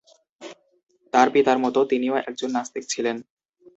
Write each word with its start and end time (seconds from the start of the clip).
তার 1.13 1.27
পিতার 1.33 1.57
মত, 1.57 1.75
তিনিও 1.89 2.15
একজন 2.21 2.49
নাস্তিক 2.51 2.83
ছিলেন। 2.89 3.17